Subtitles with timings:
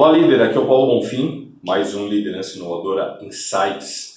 [0.00, 0.40] Olá, líder.
[0.40, 4.14] Aqui é o Paulo Bonfim, mais um Liderança Inovadora Insights.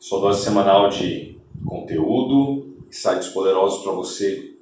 [0.00, 4.54] Sua dose semanal de conteúdo, insights poderosos para você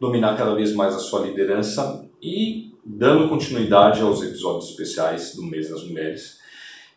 [0.00, 5.68] dominar cada vez mais a sua liderança e dando continuidade aos episódios especiais do Mês
[5.68, 6.38] das Mulheres.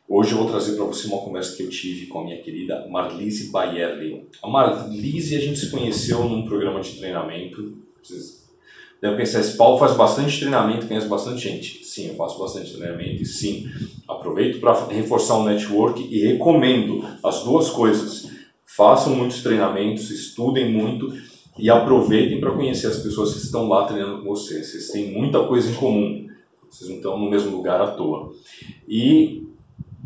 [0.08, 2.88] Hoje eu vou trazer para você uma conversa que eu tive com a minha querida
[2.90, 4.30] Marlise Baierli.
[4.42, 7.80] A Marlise a gente se conheceu num programa de treinamento.
[8.02, 8.48] Vocês
[9.02, 11.83] devem pensar, esse Paulo faz bastante treinamento, conhece bastante gente.
[11.94, 13.70] Sim, eu faço bastante treinamento e sim,
[14.08, 18.32] aproveito para reforçar o network e recomendo as duas coisas.
[18.66, 21.14] Façam muitos treinamentos, estudem muito
[21.56, 24.72] e aproveitem para conhecer as pessoas que estão lá treinando com vocês.
[24.72, 26.28] Vocês têm muita coisa em comum.
[26.68, 28.34] Vocês não estão no mesmo lugar à toa.
[28.88, 29.44] E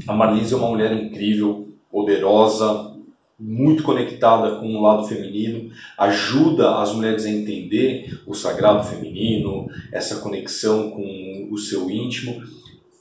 [0.05, 2.96] a Marlise é uma mulher incrível, poderosa,
[3.39, 10.21] muito conectada com o lado feminino, ajuda as mulheres a entender o sagrado feminino, essa
[10.21, 12.41] conexão com o seu íntimo,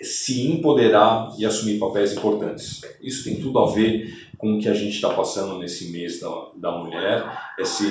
[0.01, 2.83] se empoderar e assumir papéis importantes.
[3.01, 6.49] Isso tem tudo a ver com o que a gente está passando nesse mês da,
[6.57, 7.25] da mulher,
[7.59, 7.89] esse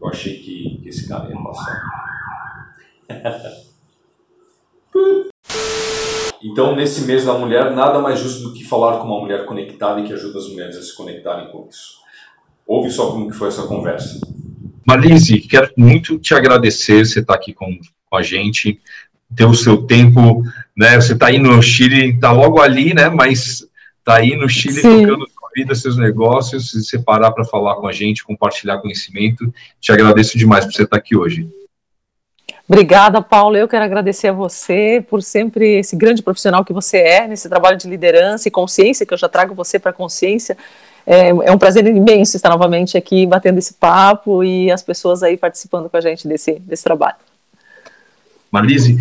[0.00, 1.98] eu achei que, que esse cara ia passar.
[6.42, 10.00] Então, nesse mês da mulher, nada mais justo do que falar com uma mulher conectada
[10.00, 11.98] e que ajuda as mulheres a se conectarem com isso.
[12.66, 14.20] Ouve só como que foi essa conversa.
[14.86, 18.80] Marlise, quero muito te agradecer, você estar tá aqui com, com a gente,
[19.34, 20.42] ter o seu tempo,
[20.76, 20.96] né?
[20.96, 23.08] Você está aí no Chile, está logo ali, né?
[23.08, 23.66] Mas
[23.98, 25.02] está aí no Chile Sim.
[25.02, 29.52] tocando sua vida, seus negócios, se separar para falar com a gente, compartilhar conhecimento.
[29.80, 31.48] Te agradeço demais por você estar tá aqui hoje.
[32.68, 33.56] Obrigada, Paulo.
[33.56, 37.78] Eu quero agradecer a você por sempre esse grande profissional que você é nesse trabalho
[37.78, 40.54] de liderança e consciência, que eu já trago você para a consciência.
[41.06, 45.38] É, é, um prazer imenso estar novamente aqui batendo esse papo e as pessoas aí
[45.38, 47.16] participando com a gente desse, desse trabalho.
[48.52, 48.98] Marlise,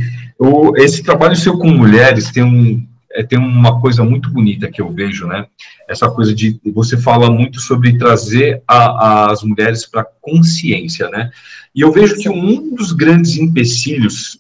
[0.77, 2.81] esse trabalho seu com mulheres tem um,
[3.17, 5.47] é, tem uma coisa muito bonita que eu vejo, né?
[5.89, 11.31] Essa coisa de você fala muito sobre trazer a, as mulheres para consciência, né?
[11.73, 14.39] E eu vejo que um dos grandes empecilhos,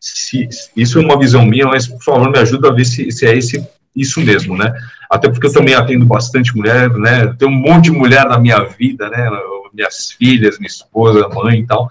[0.00, 3.26] se, isso é uma visão minha, mas por favor me ajuda a ver se, se
[3.26, 3.62] é esse
[3.94, 4.72] isso mesmo, né?
[5.10, 7.26] Até porque eu também atendo bastante mulher, né?
[7.38, 9.28] Tem um monte de mulher na minha vida, né?
[9.74, 11.88] Minhas filhas, minha esposa, mãe e tal.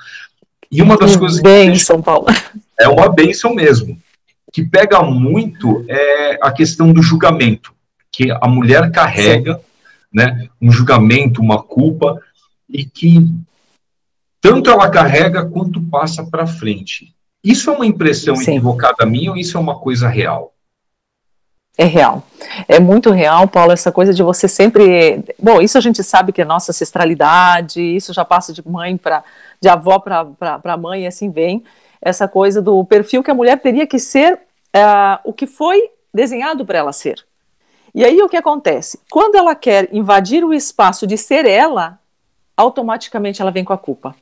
[0.72, 2.26] E uma das coisas bem, que São Paulo.
[2.80, 4.02] é uma benção mesmo
[4.54, 7.74] que pega muito é a questão do julgamento,
[8.12, 9.60] que a mulher carrega,
[10.14, 12.22] né, um julgamento, uma culpa,
[12.70, 13.28] e que
[14.40, 17.16] tanto ela carrega quanto passa para frente.
[17.44, 18.52] Isso é uma impressão Sim.
[18.52, 20.54] equivocada minha ou isso é uma coisa real?
[21.76, 22.24] É real.
[22.68, 25.24] É muito real, Paulo, essa coisa de você sempre.
[25.42, 29.24] Bom, isso a gente sabe que é nossa ancestralidade, isso já passa de mãe para.
[29.60, 31.64] de avó para mãe e assim vem
[32.04, 36.66] essa coisa do perfil que a mulher teria que ser uh, o que foi desenhado
[36.66, 37.26] para ela ser.
[37.96, 39.00] E aí o que acontece?
[39.10, 42.00] Quando ela quer invadir o espaço de ser ela,
[42.58, 44.16] automaticamente ela vem com a culpa.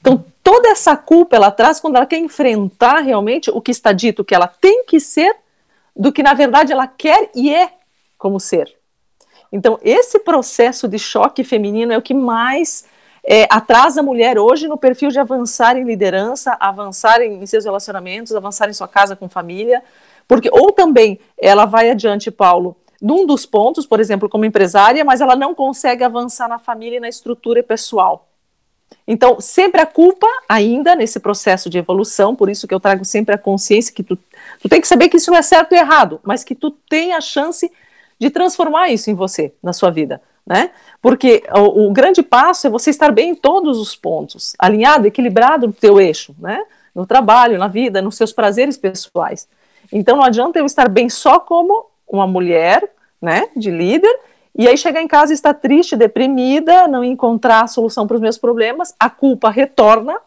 [0.00, 4.24] Então, toda essa culpa ela traz quando ela quer enfrentar realmente o que está dito
[4.24, 5.34] que ela tem que ser,
[5.96, 7.72] do que na verdade ela quer e é
[8.16, 8.72] como ser.
[9.50, 12.84] Então, esse processo de choque feminino é o que mais
[13.24, 17.64] é, atrasa a mulher hoje no perfil de avançar em liderança, avançar em, em seus
[17.64, 19.82] relacionamentos, avançar em sua casa com família,
[20.26, 25.20] porque ou também ela vai adiante, Paulo, num dos pontos, por exemplo, como empresária, mas
[25.20, 28.28] ela não consegue avançar na família e na estrutura pessoal.
[29.06, 33.34] Então, sempre a culpa, ainda nesse processo de evolução, por isso que eu trago sempre
[33.34, 34.16] a consciência que tu,
[34.60, 37.14] tu tem que saber que isso não é certo e errado, mas que tu tem
[37.14, 37.70] a chance
[38.18, 40.70] de transformar isso em você, na sua vida né?
[41.00, 45.66] Porque o, o, grande passo é você estar bem em todos os pontos, alinhado, equilibrado
[45.66, 46.62] no teu eixo, né?
[46.94, 49.48] No trabalho, na vida, nos seus prazeres pessoais.
[49.92, 52.92] Então não adianta eu estar bem só como uma mulher,
[53.22, 54.12] né, de líder,
[54.56, 58.36] e aí chegar em casa e estar triste, deprimida, não encontrar solução para os meus
[58.36, 60.18] problemas, a culpa retorna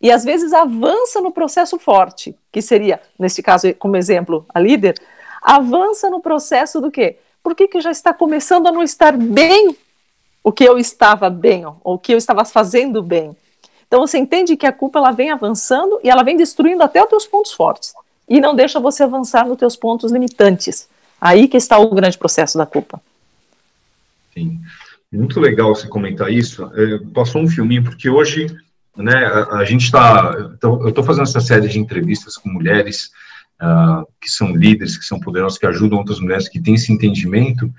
[0.00, 4.94] e às vezes avança no processo forte, que seria, nesse caso, como exemplo, a líder,
[5.42, 7.18] avança no processo do quê?
[7.42, 9.76] Por que, que já está começando a não estar bem
[10.42, 13.36] o que eu estava bem, ou o que eu estava fazendo bem?
[13.86, 17.08] Então você entende que a culpa ela vem avançando e ela vem destruindo até os
[17.08, 17.92] teus pontos fortes
[18.28, 20.88] e não deixa você avançar nos teus pontos limitantes.
[21.20, 23.02] Aí que está o grande processo da culpa.
[24.32, 24.60] Sim.
[25.12, 26.70] Muito legal você comentar isso.
[26.76, 28.46] É, passou um filminho, porque hoje
[28.96, 30.32] né, a, a gente está.
[30.62, 33.10] Eu estou fazendo essa série de entrevistas com mulheres
[33.60, 37.72] uh, que são líderes, que são poderosos, que ajudam outras mulheres, que têm esse entendimento,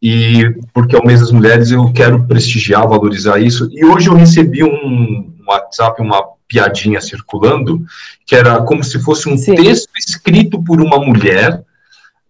[0.00, 4.64] e porque ao mês das mulheres eu quero prestigiar, valorizar isso, e hoje eu recebi
[4.64, 7.84] um WhatsApp, uma piadinha circulando,
[8.26, 9.54] que era como se fosse um Sim.
[9.54, 11.62] texto escrito por uma mulher,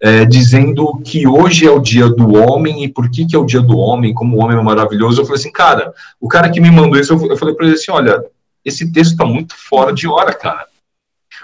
[0.00, 3.46] é, dizendo que hoje é o dia do homem e por que, que é o
[3.46, 5.20] dia do homem, como o homem é maravilhoso.
[5.20, 7.76] Eu falei assim, cara, o cara que me mandou isso, eu, eu falei para ele
[7.76, 8.20] assim: olha,
[8.64, 10.66] esse texto está muito fora de hora, cara.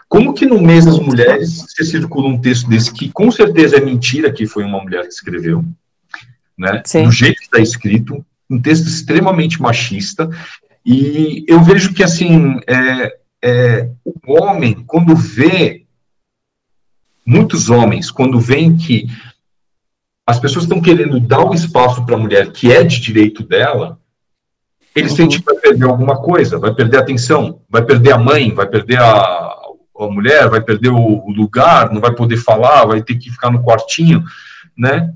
[0.08, 3.80] Como que no mês das mulheres você circula um texto desse que com certeza é
[3.80, 5.62] mentira que foi uma mulher que escreveu,
[6.56, 6.82] né?
[6.86, 7.04] Sim.
[7.04, 10.30] Do jeito que está escrito, um texto extremamente machista.
[10.84, 15.84] E eu vejo que assim é, é, o homem quando vê
[17.26, 19.06] muitos homens quando veem que
[20.26, 23.98] as pessoas estão querendo dar o espaço para a mulher que é de direito dela,
[24.94, 25.16] eles uhum.
[25.16, 28.66] sentem que vai perder alguma coisa, vai perder a atenção, vai perder a mãe, vai
[28.66, 29.57] perder a,
[30.04, 33.62] a mulher, vai perder o, lugar, não vai poder falar, vai ter que ficar no
[33.62, 34.24] quartinho,
[34.76, 35.12] né?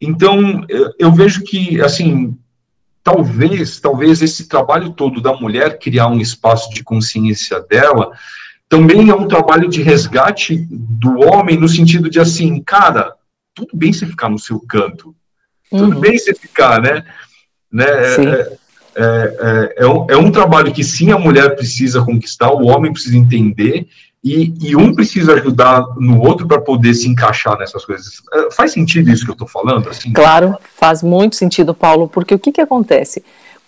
[0.00, 2.36] Então, eu, eu vejo que, assim,
[3.02, 8.10] talvez, talvez esse trabalho todo da mulher criar um espaço de consciência dela
[8.68, 13.14] também é um trabalho de resgate do homem no sentido de assim, cara,
[13.54, 15.14] tudo bem você ficar no seu canto,
[15.70, 16.00] tudo uhum.
[16.00, 17.04] bem você ficar, né?
[17.70, 17.84] né?
[17.84, 18.58] É,
[18.96, 22.92] é, é, é, um, é um trabalho que sim a mulher precisa conquistar, o homem
[22.92, 23.86] precisa entender
[24.24, 28.22] e, e um precisa ajudar no outro para poder se encaixar nessas coisas.
[28.32, 29.90] É, faz sentido isso que eu estou falando?
[29.90, 30.14] Assim?
[30.14, 33.22] Claro, faz muito sentido, Paulo, porque o que, que acontece?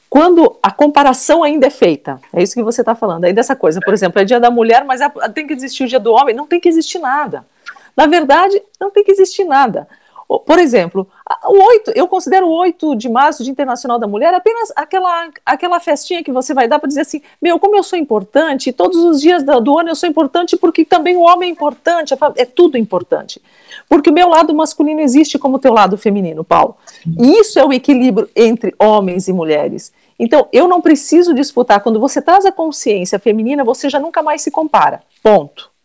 [0.09, 3.81] Quando a comparação ainda é feita, é isso que você está falando, aí dessa coisa,
[3.85, 6.35] por exemplo, é dia da mulher, mas é, tem que existir o dia do homem,
[6.35, 7.45] não tem que existir nada.
[7.95, 9.87] Na verdade, não tem que existir nada.
[10.29, 11.07] Por exemplo,
[11.45, 15.79] o 8, eu considero o 8 de março, Dia Internacional da Mulher, apenas aquela, aquela
[15.79, 19.21] festinha que você vai dar para dizer assim: meu, como eu sou importante, todos os
[19.21, 22.77] dias do, do, ano eu sou importante porque também o homem é importante, é tudo
[22.77, 23.41] importante.
[23.89, 26.77] Porque o meu lado masculino existe como o teu lado feminino, Paulo.
[27.19, 29.93] E isso é o equilíbrio entre homens e mulheres.
[30.19, 31.81] Então, eu não preciso disputar.
[31.81, 35.03] Quando você traz a consciência feminina, você já nunca mais se compara.
[35.23, 35.76] Ponto.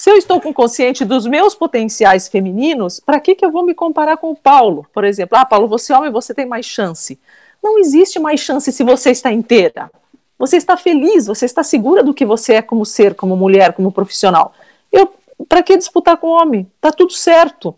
[0.00, 3.74] Se eu estou com consciente dos meus potenciais femininos, para que, que eu vou me
[3.74, 4.86] comparar com o Paulo?
[4.94, 7.20] Por exemplo, ah, Paulo, você é homem, você tem mais chance.
[7.62, 9.90] Não existe mais chance se você está inteira.
[10.38, 13.92] Você está feliz, você está segura do que você é como ser, como mulher, como
[13.92, 14.54] profissional.
[14.90, 15.12] Eu,
[15.46, 16.66] para que disputar com o homem?
[16.80, 17.74] Tá tudo certo.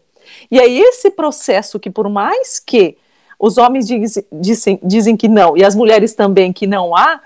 [0.49, 2.97] E aí esse processo que por mais que
[3.37, 7.21] os homens dizem, dizem, dizem que não e as mulheres também que não há,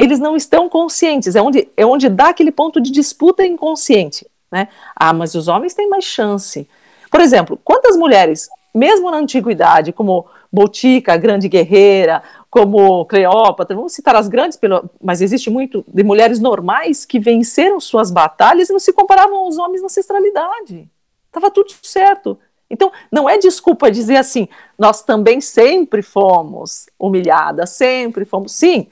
[0.00, 4.26] eles não estão conscientes, é onde, é onde dá aquele ponto de disputa inconsciente.
[4.50, 4.68] Né?
[4.94, 6.68] Ah, mas os homens têm mais chance.
[7.10, 14.16] Por exemplo, quantas mulheres, mesmo na antiguidade, como Botica, grande guerreira, como Cleópatra, vamos citar
[14.16, 14.58] as grandes,
[15.00, 19.58] mas existe muito de mulheres normais que venceram suas batalhas e não se comparavam aos
[19.58, 20.90] homens na ancestralidade.
[21.28, 22.36] Estava tudo certo.
[22.68, 24.48] Então, não é desculpa dizer assim,
[24.78, 28.52] nós também sempre fomos humilhadas, sempre fomos.
[28.52, 28.88] Sim,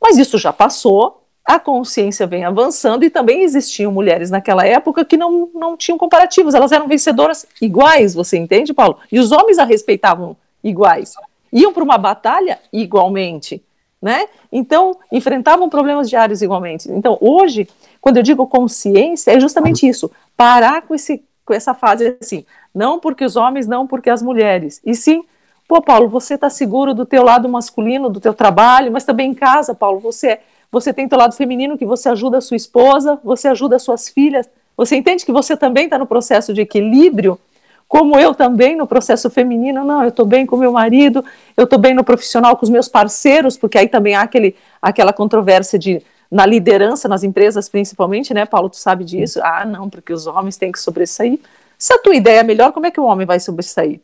[0.00, 1.17] mas isso já passou,
[1.48, 6.52] a consciência vem avançando e também existiam mulheres naquela época que não, não tinham comparativos,
[6.52, 8.98] elas eram vencedoras iguais, você entende, Paulo?
[9.10, 11.14] E os homens a respeitavam iguais.
[11.50, 13.62] Iam para uma batalha igualmente,
[14.00, 14.26] né?
[14.52, 16.92] Então, enfrentavam problemas diários igualmente.
[16.92, 17.66] Então, hoje,
[17.98, 22.44] quando eu digo consciência, é justamente isso, parar com, esse, com essa fase assim,
[22.74, 25.24] não porque os homens, não porque as mulheres, e sim
[25.68, 29.34] Pô, Paulo, você está seguro do teu lado masculino, do teu trabalho, mas também em
[29.34, 33.48] casa, Paulo, você você tem teu lado feminino que você ajuda a sua esposa, você
[33.48, 34.48] ajuda as suas filhas.
[34.76, 37.38] Você entende que você também está no processo de equilíbrio,
[37.86, 39.82] como eu também no processo feminino.
[39.82, 41.24] Não, eu estou bem com meu marido,
[41.56, 45.12] eu estou bem no profissional com os meus parceiros, porque aí também há aquele, aquela
[45.12, 49.40] controvérsia de na liderança, nas empresas principalmente, né, Paulo, tu sabe disso?
[49.42, 51.40] Ah, não, porque os homens têm que sobressair.
[51.78, 54.00] Se a tua ideia é melhor, como é que o homem vai sobressair?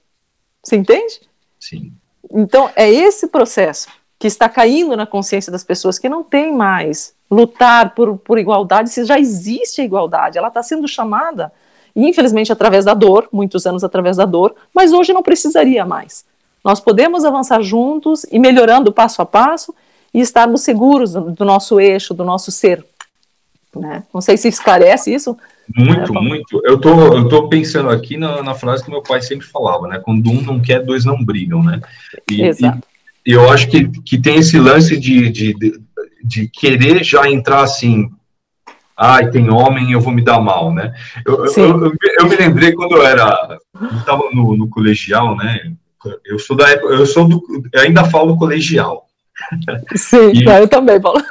[0.63, 1.21] Você entende?
[1.65, 1.93] Sim.
[2.31, 7.15] Então, é esse processo que está caindo na consciência das pessoas que não tem mais
[7.31, 11.51] lutar por, por igualdade, se já existe a igualdade, ela está sendo chamada,
[11.97, 16.25] infelizmente, através da dor, muitos anos através da dor, mas hoje não precisaria mais.
[16.63, 19.75] Nós podemos avançar juntos e melhorando passo a passo
[20.13, 22.85] e estarmos seguros do nosso eixo, do nosso ser.
[23.75, 24.03] Né?
[24.13, 25.37] Não sei se esclarece isso,
[25.75, 26.61] muito, é, muito.
[26.65, 29.99] Eu tô, eu tô pensando aqui na, na, frase que meu pai sempre falava, né?
[29.99, 31.81] Quando um não quer, dois não brigam, né?
[32.31, 32.87] E, Exato.
[33.27, 35.81] E, eu acho que, que tem esse lance de, de, de,
[36.23, 38.11] de querer já entrar assim,
[38.97, 40.93] ai, tem homem, eu vou me dar mal, né?
[41.25, 43.59] Eu, eu, eu, eu, me lembrei quando eu era,
[43.99, 45.73] estava no, no, colegial, né?
[46.27, 47.43] Eu sou da época, eu sou do,
[47.73, 49.07] eu ainda falo colegial.
[49.97, 51.23] Sim, e, eu também, Paulo.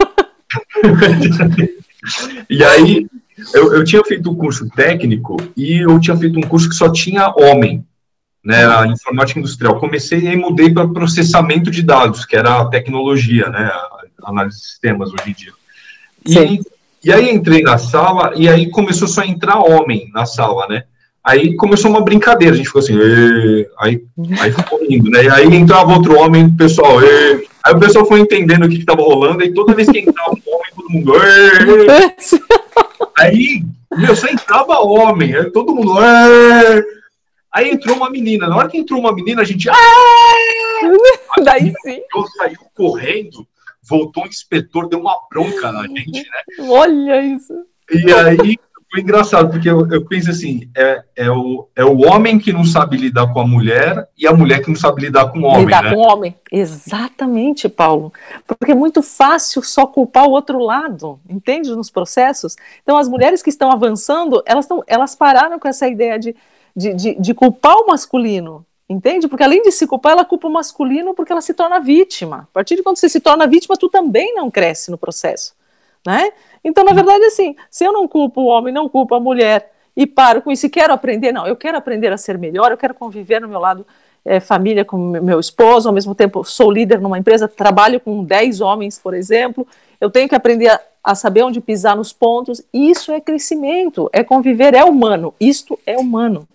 [2.49, 3.07] e aí
[3.53, 6.91] eu, eu tinha feito um curso técnico e eu tinha feito um curso que só
[6.91, 7.85] tinha homem,
[8.43, 9.79] né, a informática industrial.
[9.79, 13.71] Comecei e mudei para processamento de dados, que era a tecnologia, né,
[14.23, 15.53] a análise de sistemas hoje em dia.
[16.25, 16.61] E,
[17.03, 20.83] e aí entrei na sala, e aí começou só a entrar homem na sala, né?
[21.23, 22.97] Aí começou uma brincadeira, a gente ficou assim,
[23.79, 24.03] aí,
[24.41, 25.19] aí ficou indo, né?
[25.31, 27.47] Aí entrava outro homem, o pessoal, Ê!
[27.63, 30.53] aí o pessoal foi entendendo o que estava rolando, e toda vez que entrava um
[30.53, 32.13] homem, todo mundo, Ê!
[33.17, 33.63] aí,
[33.95, 36.83] meu, só entrava homem, aí todo mundo, Ê!
[37.51, 39.67] aí entrou uma menina, na hora que entrou uma menina, a gente,
[41.43, 42.01] Daí sim.
[42.15, 43.47] Eu saiu correndo,
[43.81, 46.67] voltou o inspetor, deu uma bronca na gente, né?
[46.67, 47.53] Olha isso.
[47.91, 48.57] E aí
[48.93, 52.63] foi engraçado, porque eu, eu penso assim: é, é, o, é o homem que não
[52.63, 55.65] sabe lidar com a mulher e a mulher que não sabe lidar com o homem.
[55.65, 55.95] Lidar né?
[55.95, 56.35] com o homem.
[56.51, 58.13] Exatamente, Paulo.
[58.45, 61.75] Porque é muito fácil só culpar o outro lado, entende?
[61.75, 62.55] Nos processos.
[62.83, 66.35] Então, as mulheres que estão avançando, elas, tão, elas pararam com essa ideia de,
[66.75, 68.63] de, de, de culpar o masculino.
[68.87, 69.27] Entende?
[69.27, 72.47] Porque além de se culpar, ela culpa o masculino porque ela se torna vítima.
[72.51, 75.55] A partir de quando você se torna vítima, tu também não cresce no processo,
[76.05, 76.31] né?
[76.63, 80.07] Então, na verdade, assim, se eu não culpo o homem, não culpo a mulher e
[80.07, 82.93] paro com isso e quero aprender, não, eu quero aprender a ser melhor, eu quero
[82.93, 83.85] conviver no meu lado
[84.25, 88.61] é, família com meu esposo, ao mesmo tempo sou líder numa empresa, trabalho com 10
[88.61, 89.67] homens, por exemplo,
[89.99, 94.23] eu tenho que aprender a, a saber onde pisar nos pontos, isso é crescimento, é
[94.23, 96.47] conviver, é humano, isto é humano.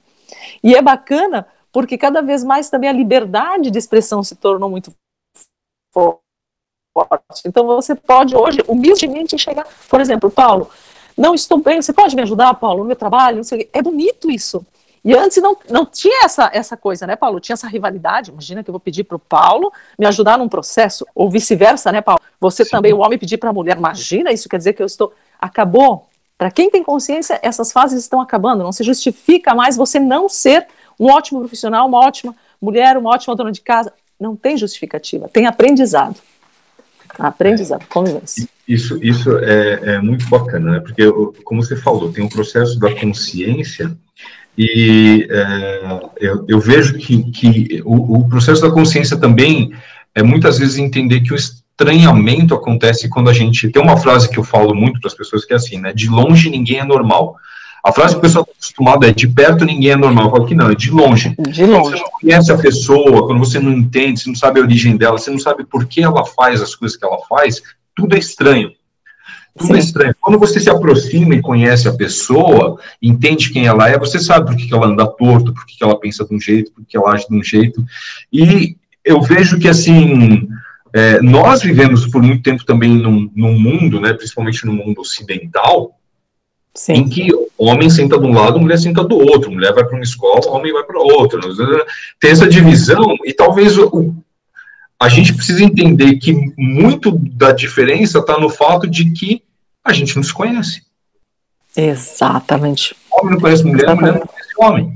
[0.62, 4.92] E é bacana porque cada vez mais também a liberdade de expressão se tornou muito
[5.92, 6.27] forte.
[7.44, 10.70] Então você pode hoje, humildemente, chegar, por exemplo, Paulo,
[11.16, 13.42] não estou bem, você pode me ajudar, Paulo, no meu trabalho?
[13.72, 14.64] É bonito isso.
[15.04, 17.40] E antes não, não tinha essa, essa coisa, né, Paulo?
[17.40, 18.30] Tinha essa rivalidade.
[18.30, 22.00] Imagina que eu vou pedir para o Paulo me ajudar num processo, ou vice-versa, né,
[22.00, 22.20] Paulo?
[22.40, 22.70] Você Sim.
[22.70, 23.76] também, o homem, pedir para a mulher.
[23.76, 25.12] Imagina, isso quer dizer que eu estou.
[25.40, 26.06] Acabou.
[26.36, 28.62] Para quem tem consciência, essas fases estão acabando.
[28.62, 30.66] Não se justifica mais você não ser
[30.98, 33.92] um ótimo profissional, uma ótima mulher, uma ótima dona de casa.
[34.20, 36.16] Não tem justificativa, tem aprendizado.
[37.18, 38.48] Aprendizado, convivência.
[38.66, 40.80] Isso, isso é, é, muito bacana, né?
[40.80, 41.02] Porque,
[41.42, 43.96] como você falou, tem um processo da consciência
[44.56, 49.72] e é, eu, eu, vejo que, que o, o, processo da consciência também
[50.14, 53.68] é muitas vezes entender que o estranhamento acontece quando a gente.
[53.70, 55.92] Tem uma frase que eu falo muito para as pessoas que é assim, né?
[55.92, 57.36] De longe ninguém é normal.
[57.84, 60.26] A frase que o pessoal está acostumado é de perto ninguém é normal.
[60.26, 61.34] Eu falo que não, é de longe.
[61.38, 61.80] De longe.
[61.80, 64.96] Quando você não conhece a pessoa, quando você não entende, você não sabe a origem
[64.96, 67.62] dela, você não sabe por que ela faz as coisas que ela faz,
[67.94, 68.72] tudo é estranho.
[69.56, 69.80] Tudo é Sim.
[69.80, 70.14] é estranho.
[70.20, 74.56] Quando você se aproxima e conhece a pessoa, entende quem ela é, você sabe por
[74.56, 77.26] que ela anda torto, por que ela pensa de um jeito, por que ela age
[77.28, 77.84] de um jeito.
[78.32, 80.48] E eu vejo que, assim,
[80.92, 85.98] é, nós vivemos por muito tempo também num, num mundo, né, principalmente no mundo ocidental,
[86.74, 86.92] Sim.
[86.94, 87.28] em que
[87.58, 90.72] homem senta de um lado, mulher senta do outro, mulher vai para uma escola, homem
[90.72, 91.40] vai para outra.
[92.20, 94.14] Tem essa divisão e talvez o,
[95.00, 99.42] a gente precisa entender que muito da diferença está no fato de que
[99.84, 100.82] a gente não se conhece.
[101.76, 102.96] Exatamente.
[103.12, 104.00] Homem não conhece mulher, Exatamente.
[104.00, 104.94] mulher não conhece homem.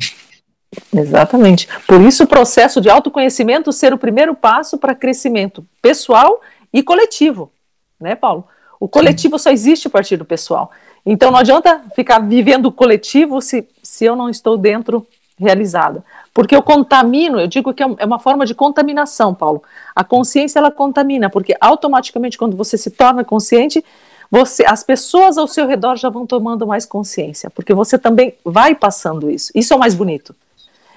[0.94, 1.68] Exatamente.
[1.86, 6.40] Por isso o processo de autoconhecimento ser o primeiro passo para crescimento pessoal
[6.72, 7.52] e coletivo,
[8.00, 8.46] né, Paulo?
[8.80, 9.44] O coletivo Sim.
[9.44, 10.70] só existe a partir do pessoal.
[11.04, 15.06] Então não adianta ficar vivendo coletivo se, se eu não estou dentro
[15.38, 16.04] realizada.
[16.32, 19.62] Porque eu contamino, eu digo que é, é uma forma de contaminação, Paulo.
[19.94, 23.84] A consciência ela contamina, porque automaticamente quando você se torna consciente,
[24.30, 28.74] você, as pessoas ao seu redor já vão tomando mais consciência, porque você também vai
[28.74, 29.52] passando isso.
[29.54, 30.34] Isso é o mais bonito.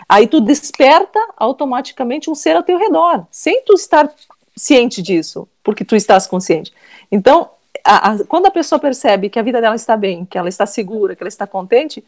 [0.07, 4.09] Aí tu desperta automaticamente um ser ao teu redor, sem tu estar
[4.55, 6.71] ciente disso, porque tu estás consciente.
[7.11, 7.49] Então,
[7.85, 10.65] a, a, quando a pessoa percebe que a vida dela está bem, que ela está
[10.65, 12.03] segura, que ela está contente,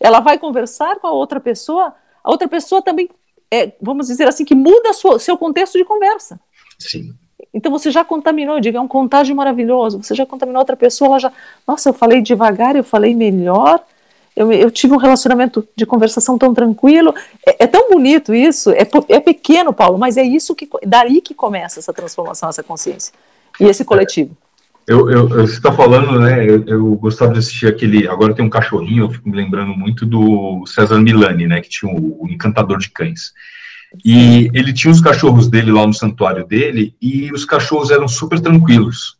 [0.00, 3.08] ela vai conversar com a outra pessoa, a outra pessoa também,
[3.50, 6.40] é, vamos dizer assim, que muda o seu contexto de conversa.
[6.76, 7.14] Sim.
[7.54, 11.10] Então você já contaminou, eu digo, é um contágio maravilhoso, você já contaminou outra pessoa,
[11.10, 11.32] ela já,
[11.66, 13.84] nossa, eu falei devagar, eu falei melhor,
[14.34, 17.14] eu, eu tive um relacionamento de conversação tão tranquilo,
[17.46, 21.34] é, é tão bonito isso, é, é pequeno, Paulo, mas é isso que, daí que
[21.34, 23.12] começa essa transformação, essa consciência,
[23.60, 24.36] e esse coletivo.
[24.86, 26.44] Eu, eu, você está falando, né?
[26.48, 28.08] Eu, eu, gostava de assistir aquele.
[28.08, 31.60] Agora tem um cachorrinho, eu fico me lembrando muito do César Milani, né?
[31.60, 33.32] Que tinha o, o Encantador de Cães.
[34.04, 38.40] E ele tinha os cachorros dele lá no santuário dele, e os cachorros eram super
[38.40, 39.16] tranquilos.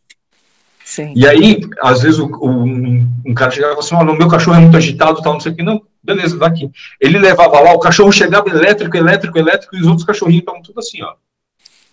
[0.84, 1.12] Sim.
[1.14, 4.76] E aí, às vezes, o, um, um, cara chegava assim: oh, meu cachorro é muito
[4.76, 5.62] agitado, tal, não sei o que.
[5.62, 6.70] Não, beleza, daqui.
[7.00, 10.80] Ele levava lá, o cachorro chegava elétrico, elétrico, elétrico, e os outros cachorrinhos estavam tudo
[10.80, 11.14] assim, ó.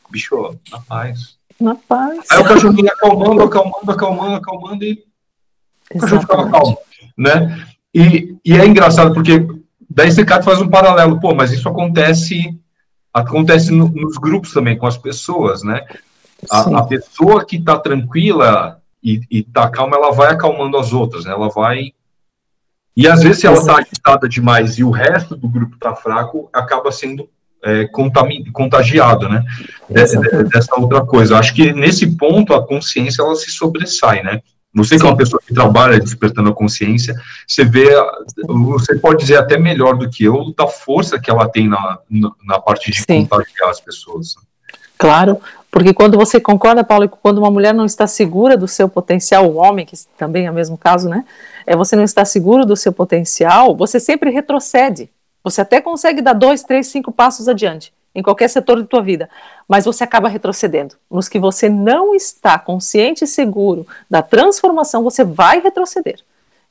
[0.09, 2.25] Bicho, na paz na paz.
[2.31, 5.03] Aí o cachorrinho acalmando, acalmando, acalmando, acalmando e
[5.93, 6.77] o cachorro ficava calmo,
[7.17, 7.65] né?
[7.93, 9.45] E, e é engraçado porque
[9.89, 12.57] daí você faz um paralelo, pô, mas isso acontece
[13.13, 15.85] acontece no, nos grupos também com as pessoas, né?
[16.49, 21.25] A, a pessoa que está tranquila e, e tá calma, ela vai acalmando as outras,
[21.25, 21.31] né?
[21.31, 21.93] Ela vai.
[22.95, 26.49] E às vezes, se ela está agitada demais e o resto do grupo está fraco,
[26.53, 27.29] acaba sendo
[27.63, 27.87] é,
[28.53, 29.43] contagiado, né?
[29.89, 31.37] De, de, dessa outra coisa.
[31.37, 34.41] Acho que nesse ponto a consciência ela se sobressai, né?
[34.73, 37.15] Você que é uma pessoa que trabalha despertando a consciência,
[37.47, 37.89] você vê,
[38.47, 41.97] você pode dizer até melhor do que eu, da força que ela tem na,
[42.45, 43.25] na parte de Sim.
[43.25, 44.35] contagiar as pessoas.
[44.95, 45.39] Claro,
[45.71, 49.49] porque quando você concorda, Paulo, que quando uma mulher não está segura do seu potencial,
[49.49, 51.25] o homem, que também é o mesmo caso, né?
[51.65, 55.09] É, você não está seguro do seu potencial, você sempre retrocede.
[55.49, 59.29] Você até consegue dar dois, três, cinco passos adiante em qualquer setor da tua vida,
[59.67, 60.95] mas você acaba retrocedendo.
[61.09, 66.19] Nos que você não está consciente e seguro da transformação, você vai retroceder.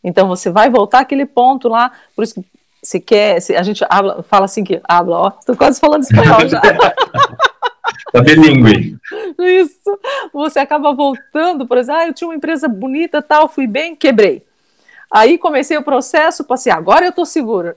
[0.03, 2.45] Então você vai voltar àquele ponto lá, por isso que
[2.83, 6.49] se quer, se a gente habla, fala assim que habla, ó, estou quase falando espanhol
[6.49, 6.61] já.
[8.13, 8.97] Tá bilíngue.
[9.39, 9.99] Isso.
[10.33, 14.43] Você acaba voltando, por exemplo, ah, eu tinha uma empresa bonita, tal, fui bem, quebrei.
[15.11, 17.77] Aí comecei o processo, passei, agora eu estou segura.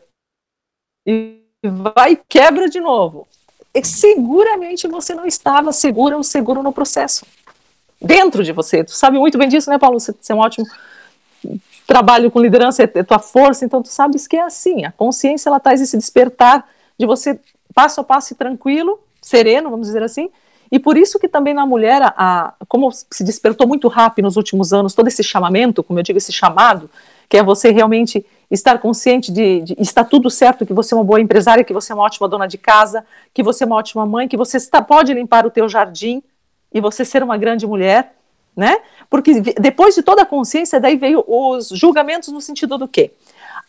[1.05, 3.27] E vai quebra de novo.
[3.74, 7.25] E seguramente você não estava segura ou seguro no processo.
[8.01, 8.84] Dentro de você.
[8.84, 10.00] Tu sabe muito bem disso, né, Paulo?
[10.00, 10.65] Você, você é um ótimo
[11.88, 14.86] trabalho com liderança, é tua força, então tu sabes que é assim.
[14.86, 16.67] A consciência, ela traz esse despertar
[16.98, 17.39] de você
[17.74, 20.29] passo a passo tranquilo, sereno, vamos dizer assim.
[20.72, 24.72] E por isso que também na mulher, a, como se despertou muito rápido nos últimos
[24.72, 26.89] anos, todo esse chamamento, como eu digo, esse chamado,
[27.32, 31.04] que é você realmente estar consciente de, de está tudo certo, que você é uma
[31.04, 34.06] boa empresária, que você é uma ótima dona de casa, que você é uma ótima
[34.06, 36.22] mãe, que você está, pode limpar o teu jardim
[36.74, 38.14] e você ser uma grande mulher,
[38.54, 38.80] né?
[39.10, 43.14] Porque depois de toda a consciência, daí veio os julgamentos no sentido do quê?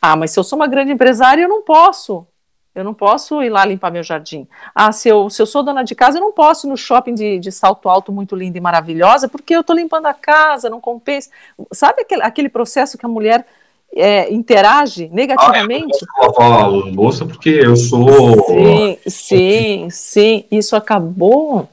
[0.00, 2.26] Ah, mas se eu sou uma grande empresária, eu não posso
[2.74, 4.48] eu não posso ir lá limpar meu jardim.
[4.74, 7.14] Ah, se eu, se eu sou dona de casa, eu não posso ir no shopping
[7.14, 10.80] de, de salto alto muito linda e maravilhosa, porque eu estou limpando a casa, não
[10.80, 11.28] compensa.
[11.72, 13.46] Sabe aquele, aquele processo que a mulher
[13.94, 15.98] é, interage negativamente?
[16.20, 18.46] Ah, eu a louça porque eu sou.
[18.46, 20.44] Sim, sim, sim.
[20.50, 21.68] Isso acabou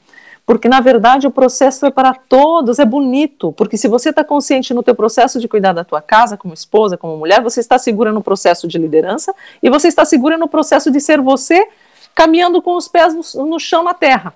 [0.50, 4.74] porque na verdade o processo é para todos, é bonito, porque se você está consciente
[4.74, 8.12] no teu processo de cuidar da tua casa, como esposa, como mulher, você está segura
[8.12, 11.68] no processo de liderança e você está segura no processo de ser você,
[12.16, 14.34] caminhando com os pés no, no chão na terra,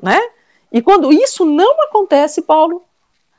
[0.00, 0.20] né?
[0.70, 2.82] E quando isso não acontece, Paulo,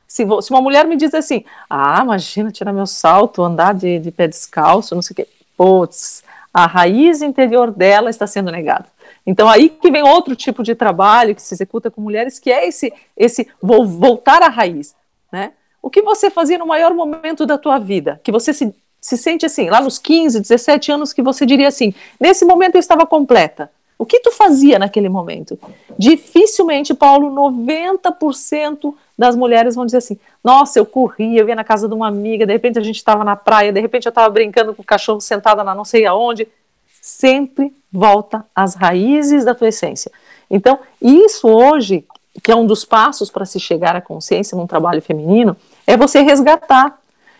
[0.06, 4.10] se, se, uma mulher me diz assim, ah, imagina tirar meu salto, andar de, de
[4.10, 8.86] pé descalço, não sei o quê, putz, a raiz interior dela está sendo negada.
[9.26, 12.66] Então aí que vem outro tipo de trabalho que se executa com mulheres, que é
[12.66, 14.94] esse esse voltar à raiz,
[15.30, 15.52] né?
[15.82, 19.44] O que você fazia no maior momento da tua vida, que você se, se sente
[19.46, 23.70] assim, lá nos 15, 17 anos que você diria assim, nesse momento eu estava completa.
[23.98, 25.58] O que tu fazia naquele momento?
[25.98, 31.88] Dificilmente, Paulo, 90% das mulheres vão dizer assim: nossa, eu corria, eu ia na casa
[31.88, 34.74] de uma amiga, de repente a gente estava na praia, de repente eu estava brincando
[34.74, 36.46] com o cachorro sentada na não sei aonde
[37.00, 40.10] sempre volta às raízes da tua essência.
[40.50, 42.04] Então, isso hoje,
[42.42, 45.56] que é um dos passos para se chegar à consciência num trabalho feminino,
[45.86, 46.98] é você resgatar.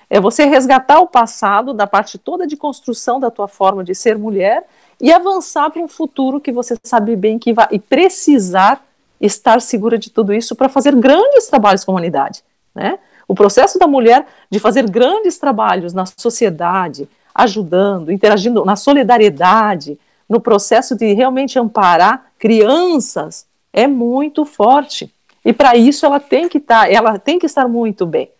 [0.08, 4.16] É você resgatar o passado da parte toda de construção da tua forma de ser
[4.16, 4.64] mulher
[5.00, 8.84] e avançar para um futuro que você sabe bem que vai e precisar
[9.20, 12.42] estar segura de tudo isso para fazer grandes trabalhos com a humanidade,
[12.74, 12.98] né?
[13.28, 20.40] O processo da mulher de fazer grandes trabalhos na sociedade, ajudando, interagindo na solidariedade, no
[20.40, 25.12] processo de realmente amparar crianças, é muito forte.
[25.44, 28.30] E para isso ela tem que estar, tá, ela tem que estar muito bem,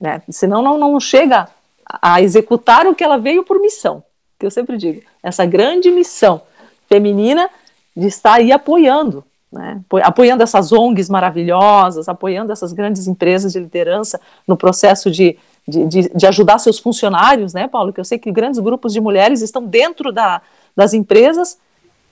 [0.00, 0.22] né?
[0.30, 1.48] Senão não, não chega
[1.84, 4.02] a executar o que ela veio por missão.
[4.42, 6.42] Que eu sempre digo, essa grande missão
[6.88, 7.48] feminina
[7.96, 9.80] de estar aí apoiando, né?
[10.02, 16.08] apoiando essas ONGs maravilhosas, apoiando essas grandes empresas de liderança no processo de de, de,
[16.12, 17.92] de, ajudar seus funcionários, né, Paulo?
[17.92, 20.42] Que eu sei que grandes grupos de mulheres estão dentro da,
[20.74, 21.56] das empresas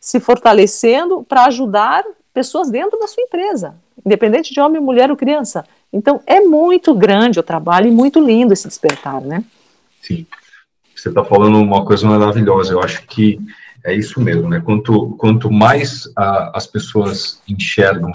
[0.00, 3.74] se fortalecendo para ajudar pessoas dentro da sua empresa,
[4.06, 5.66] independente de homem, mulher ou criança.
[5.92, 9.42] Então é muito grande o trabalho e muito lindo esse despertar, né?
[10.00, 10.24] Sim.
[11.00, 12.72] Você está falando uma coisa maravilhosa.
[12.74, 13.40] Eu acho que
[13.84, 14.60] é isso mesmo, né?
[14.60, 18.12] Quanto, quanto mais a, as pessoas enxergam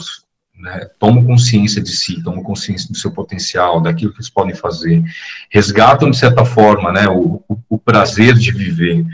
[0.57, 5.03] né, tomam consciência de si, tomam consciência do seu potencial, daquilo que eles podem fazer,
[5.49, 9.05] resgatam, de certa forma, né, o, o, o prazer de viver,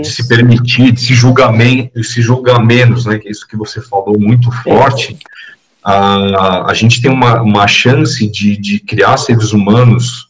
[0.00, 3.56] de se permitir, de se julgar, men se julgar menos, né, que é isso que
[3.56, 5.16] você falou muito forte,
[5.82, 10.23] a, a gente tem uma, uma chance de, de criar seres humanos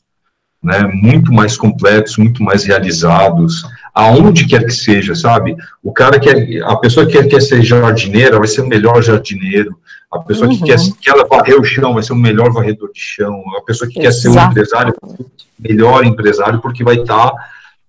[0.64, 5.54] né, muito mais completos, muito mais realizados, aonde quer que seja, sabe?
[5.82, 9.76] O cara que a pessoa que quer, ser jardineira vai ser o melhor jardineiro,
[10.10, 10.56] a pessoa uhum.
[10.56, 13.60] que quer, que ela varrer o chão vai ser o melhor varredor de chão, a
[13.62, 14.16] pessoa que Exato.
[14.16, 14.94] quer ser um empresário,
[15.58, 17.36] melhor empresário, porque vai estar tá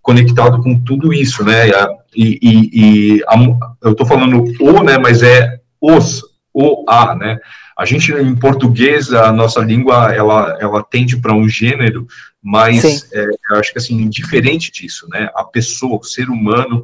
[0.02, 1.70] conectado com tudo isso, né?
[2.16, 3.36] E, e, e a,
[3.84, 4.98] eu estou falando o, né?
[4.98, 6.22] Mas é os,
[6.54, 7.40] o a, né?
[7.78, 12.08] A gente em português a nossa língua ela ela tende para um gênero,
[12.42, 15.30] mas é, eu acho que assim diferente disso, né?
[15.36, 16.84] A pessoa, o ser humano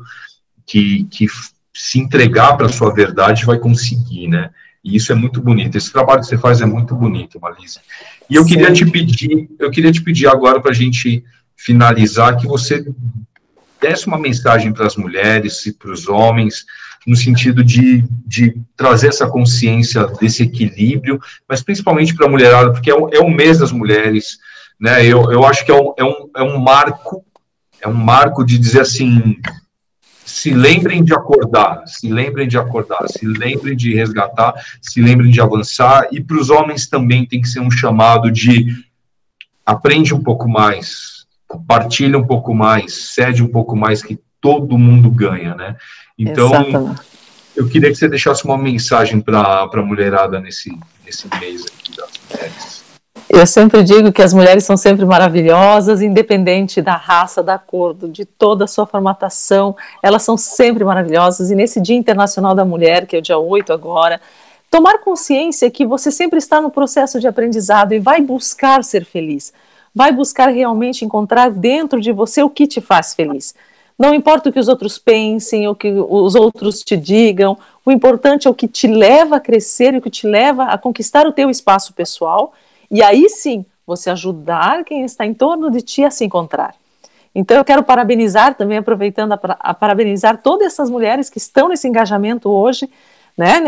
[0.65, 1.27] que que
[1.73, 4.49] se entregar para a sua verdade vai conseguir, né?
[4.83, 5.77] E isso é muito bonito.
[5.77, 7.79] Esse trabalho que você faz é muito bonito, Malise.
[8.29, 8.49] E eu Sim.
[8.49, 11.23] queria te pedir, eu queria te pedir agora para a gente
[11.55, 12.83] finalizar que você
[13.79, 16.65] desse uma mensagem para as mulheres e para os homens
[17.05, 22.91] no sentido de, de trazer essa consciência desse equilíbrio, mas principalmente para a mulherada, porque
[22.91, 24.37] é o, é o mês das mulheres,
[24.79, 25.05] né?
[25.05, 27.25] Eu, eu acho que é um, é, um, é um marco,
[27.81, 29.35] é um marco de dizer assim,
[30.23, 35.41] se lembrem de acordar, se lembrem de acordar, se lembrem de resgatar, se lembrem de
[35.41, 38.67] avançar, e para os homens também tem que ser um chamado de
[39.65, 45.09] aprende um pouco mais, compartilha um pouco mais, cede um pouco mais, que todo mundo
[45.09, 45.77] ganha, né?
[46.17, 47.01] Então, Exatamente.
[47.55, 52.09] eu queria que você deixasse uma mensagem para a mulherada nesse, nesse mês aqui das
[52.29, 52.81] mulheres.
[53.33, 58.25] Eu sempre digo que as mulheres são sempre maravilhosas, independente da raça, da cor, de
[58.25, 59.73] toda a sua formatação,
[60.03, 61.49] elas são sempre maravilhosas.
[61.49, 64.19] E nesse Dia Internacional da Mulher, que é o dia 8 agora,
[64.69, 69.53] tomar consciência que você sempre está no processo de aprendizado e vai buscar ser feliz.
[69.95, 73.55] Vai buscar realmente encontrar dentro de você o que te faz feliz.
[74.01, 78.47] Não importa o que os outros pensem, o que os outros te digam, o importante
[78.47, 81.31] é o que te leva a crescer e o que te leva a conquistar o
[81.31, 82.51] teu espaço pessoal,
[82.89, 86.73] e aí sim, você ajudar quem está em torno de ti a se encontrar.
[87.35, 91.87] Então eu quero parabenizar também, aproveitando a, a parabenizar todas essas mulheres que estão nesse
[91.87, 92.89] engajamento hoje,
[93.37, 93.61] né,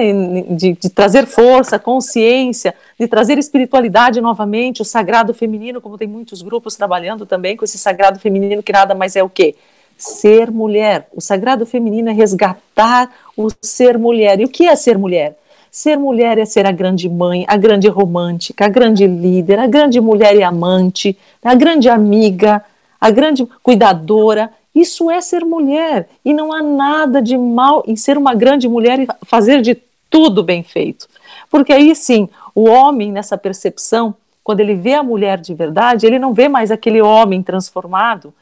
[0.49, 6.41] de, de, trazer força, consciência, de trazer espiritualidade novamente, o sagrado feminino, como tem muitos
[6.41, 9.55] grupos trabalhando também com esse sagrado feminino, que nada mais é o quê?
[10.03, 11.07] Ser mulher.
[11.15, 14.39] O sagrado feminino é resgatar o ser mulher.
[14.39, 15.37] E o que é ser mulher?
[15.71, 20.01] Ser mulher é ser a grande mãe, a grande romântica, a grande líder, a grande
[20.01, 22.63] mulher e amante, a grande amiga,
[22.99, 24.51] a grande cuidadora.
[24.75, 26.09] Isso é ser mulher.
[26.23, 29.77] E não há nada de mal em ser uma grande mulher e fazer de
[30.09, 31.07] tudo bem feito.
[31.49, 34.13] Porque aí sim, o homem, nessa percepção,
[34.43, 38.33] quando ele vê a mulher de verdade, ele não vê mais aquele homem transformado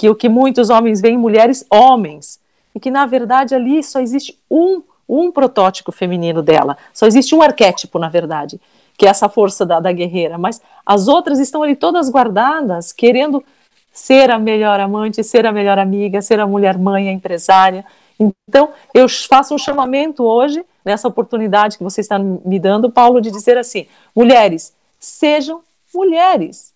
[0.00, 2.40] que o que muitos homens veem mulheres homens,
[2.74, 7.42] e que na verdade ali só existe um, um protótipo feminino dela, só existe um
[7.42, 8.58] arquétipo, na verdade,
[8.96, 13.44] que é essa força da, da guerreira, mas as outras estão ali todas guardadas, querendo
[13.92, 17.84] ser a melhor amante, ser a melhor amiga, ser a mulher mãe, a empresária.
[18.18, 23.30] Então, eu faço um chamamento hoje, nessa oportunidade que você está me dando, Paulo, de
[23.30, 23.86] dizer assim:
[24.16, 25.60] mulheres, sejam
[25.94, 26.72] mulheres.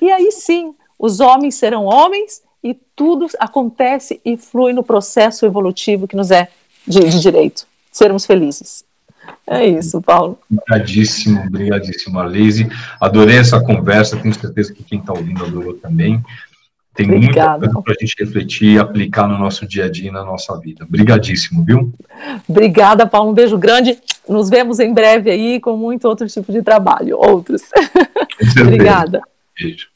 [0.00, 6.08] E aí sim, os homens serão homens e tudo acontece e flui no processo evolutivo
[6.08, 6.48] que nos é
[6.84, 8.84] de, de direito, sermos felizes.
[9.46, 10.36] É isso, Paulo.
[10.50, 12.68] Obrigadíssimo, obrigadíssimo, Arlise.
[13.00, 16.20] Adorei essa conversa, tenho certeza que quem está ouvindo adorou também.
[16.92, 17.58] Tem Obrigada.
[17.58, 20.24] muita coisa para a gente refletir e aplicar no nosso dia a dia e na
[20.24, 20.84] nossa vida.
[20.84, 21.92] Obrigadíssimo, viu?
[22.48, 23.30] Obrigada, Paulo.
[23.30, 23.96] Um beijo grande.
[24.28, 27.62] Nos vemos em breve aí com muito outro tipo de trabalho, outros.
[28.60, 29.22] Obrigada.
[29.56, 29.88] Beijo.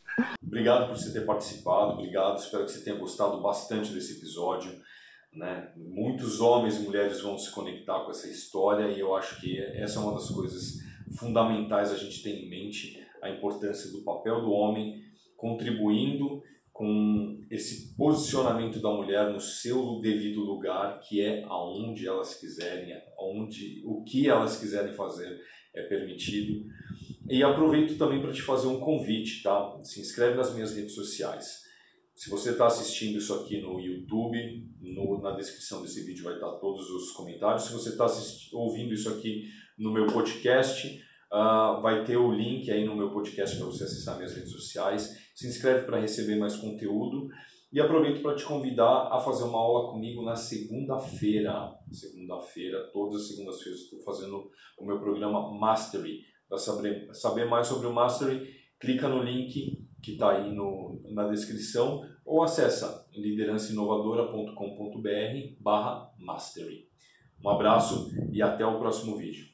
[0.43, 2.39] Obrigado por você ter participado, obrigado.
[2.39, 4.73] Espero que você tenha gostado bastante desse episódio.
[5.33, 5.73] Né?
[5.77, 9.99] Muitos homens e mulheres vão se conectar com essa história e eu acho que essa
[9.99, 10.79] é uma das coisas
[11.19, 15.01] fundamentais a gente ter em mente a importância do papel do homem
[15.37, 22.95] contribuindo com esse posicionamento da mulher no seu devido lugar, que é aonde elas quiserem,
[23.19, 25.39] aonde o que elas quiserem fazer
[25.75, 26.65] é permitido.
[27.31, 29.79] E aproveito também para te fazer um convite, tá?
[29.85, 31.61] Se inscreve nas minhas redes sociais.
[32.13, 34.37] Se você está assistindo isso aqui no YouTube,
[34.81, 37.63] no, na descrição desse vídeo vai estar todos os comentários.
[37.63, 38.05] Se você está
[38.53, 39.45] ouvindo isso aqui
[39.79, 41.01] no meu podcast,
[41.33, 45.31] uh, vai ter o link aí no meu podcast para você acessar minhas redes sociais.
[45.33, 47.29] Se inscreve para receber mais conteúdo.
[47.73, 51.73] E aproveito para te convidar a fazer uma aula comigo na segunda-feira.
[51.93, 57.87] Segunda-feira, todas as segundas-feiras, estou fazendo o meu programa Mastery para saber, saber mais sobre
[57.87, 66.11] o Mastery, clica no link que está aí no, na descrição ou acessa liderançainovadora.com.br barra
[66.19, 66.89] Mastery.
[67.43, 69.47] Um abraço e até o próximo vídeo.